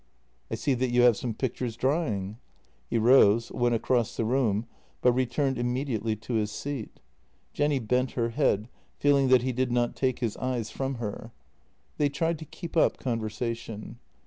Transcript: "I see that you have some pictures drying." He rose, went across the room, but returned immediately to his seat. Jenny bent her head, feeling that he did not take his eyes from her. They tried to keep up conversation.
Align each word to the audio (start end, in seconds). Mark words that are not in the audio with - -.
"I 0.49 0.55
see 0.55 0.73
that 0.73 0.89
you 0.89 1.03
have 1.03 1.15
some 1.15 1.35
pictures 1.35 1.77
drying." 1.77 2.37
He 2.89 2.97
rose, 2.97 3.51
went 3.51 3.75
across 3.75 4.17
the 4.17 4.25
room, 4.25 4.65
but 5.03 5.11
returned 5.11 5.59
immediately 5.59 6.15
to 6.15 6.33
his 6.33 6.49
seat. 6.51 6.99
Jenny 7.53 7.77
bent 7.77 8.13
her 8.13 8.29
head, 8.29 8.67
feeling 8.97 9.27
that 9.27 9.43
he 9.43 9.51
did 9.51 9.71
not 9.71 9.95
take 9.95 10.17
his 10.17 10.35
eyes 10.37 10.71
from 10.71 10.95
her. 10.95 11.33
They 11.97 12.09
tried 12.09 12.39
to 12.39 12.45
keep 12.45 12.75
up 12.75 12.97
conversation. 12.97 13.99